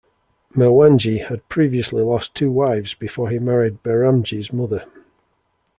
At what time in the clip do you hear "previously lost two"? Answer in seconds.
1.47-2.49